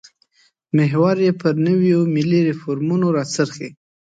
[0.77, 3.69] محور یې پر نویو ملي ریفورمونو راڅرخي.